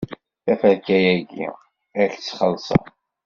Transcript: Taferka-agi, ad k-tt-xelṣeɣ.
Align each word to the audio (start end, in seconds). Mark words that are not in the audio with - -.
Taferka-agi, 0.43 1.47
ad 2.01 2.07
k-tt-xelṣeɣ. 2.11 2.83